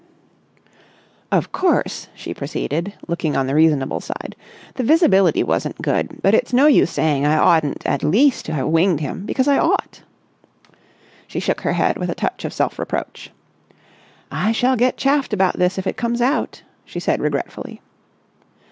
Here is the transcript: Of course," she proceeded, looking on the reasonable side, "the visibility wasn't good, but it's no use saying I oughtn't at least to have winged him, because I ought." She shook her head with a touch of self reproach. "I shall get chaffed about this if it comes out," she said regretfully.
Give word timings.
Of 1.31 1.51
course," 1.51 2.07
she 2.15 2.33
proceeded, 2.33 2.95
looking 3.07 3.37
on 3.37 3.45
the 3.45 3.53
reasonable 3.53 3.99
side, 3.99 4.35
"the 4.73 4.81
visibility 4.81 5.43
wasn't 5.43 5.79
good, 5.79 6.23
but 6.23 6.33
it's 6.33 6.51
no 6.51 6.65
use 6.65 6.89
saying 6.89 7.23
I 7.23 7.37
oughtn't 7.37 7.85
at 7.85 8.01
least 8.03 8.47
to 8.47 8.53
have 8.53 8.65
winged 8.69 8.99
him, 8.99 9.27
because 9.27 9.47
I 9.47 9.59
ought." 9.59 10.01
She 11.27 11.39
shook 11.39 11.61
her 11.61 11.73
head 11.73 11.97
with 11.99 12.09
a 12.09 12.15
touch 12.15 12.45
of 12.45 12.51
self 12.51 12.79
reproach. 12.79 13.29
"I 14.31 14.51
shall 14.53 14.75
get 14.75 14.97
chaffed 14.97 15.33
about 15.33 15.59
this 15.59 15.77
if 15.77 15.85
it 15.85 15.97
comes 15.97 16.19
out," 16.19 16.63
she 16.83 16.99
said 16.99 17.21
regretfully. 17.21 17.79